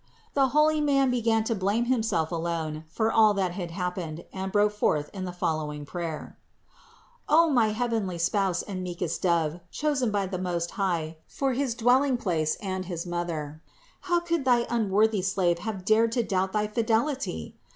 The 0.33 0.47
holy 0.47 0.81
man 0.81 1.11
328 1.11 1.13
CITY 1.13 1.13
OF 1.13 1.13
GOD 1.13 1.23
began 1.23 1.43
to 1.43 1.61
blame 1.61 1.85
himself 1.85 2.31
alone 2.31 2.85
for 2.87 3.11
all 3.11 3.35
that 3.35 3.51
had 3.51 3.69
happened 3.69 4.25
and 4.33 4.51
broke 4.51 4.71
forth 4.71 5.11
in 5.13 5.25
the 5.25 5.31
following 5.31 5.85
prayer: 5.85 6.39
"O 7.29 7.51
my 7.51 7.67
heavenly 7.67 8.17
Spouse 8.17 8.63
and 8.63 8.81
meekest 8.81 9.21
Dove, 9.21 9.59
chosen 9.69 10.09
by 10.09 10.25
the 10.25 10.39
Most 10.39 10.71
High 10.71 11.17
for 11.27 11.53
his 11.53 11.75
dwelling 11.75 12.17
place 12.17 12.55
and 12.63 12.83
for 12.85 12.87
his 12.87 13.05
Mother: 13.05 13.61
how 13.99 14.19
could 14.21 14.43
thy 14.43 14.65
unworthy 14.71 15.21
slave 15.21 15.59
have 15.59 15.85
dared 15.85 16.11
to 16.13 16.23
doubt 16.23 16.51
thy 16.51 16.65
fidelity? 16.65 17.59